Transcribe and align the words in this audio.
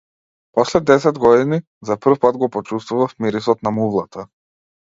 После 0.55 0.79
десет 0.89 1.19
години, 1.25 1.59
за 1.81 1.97
прв 1.97 2.19
пат 2.25 2.37
го 2.45 2.49
почувствував 2.57 3.15
мирисот 3.27 3.63
на 3.63 3.71
мувлата. 3.79 4.27